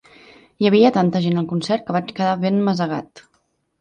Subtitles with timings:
[0.61, 3.23] Hi havia tanta gent al concert que vaig quedar ben masegat.